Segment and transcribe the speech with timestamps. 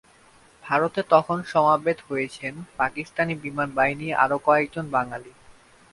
[0.63, 5.31] ভারতে তখন সমবেত হয়েছেন পাকিস্তানি বিমানবাহিনীর আরও কয়েকজন বাঙালি।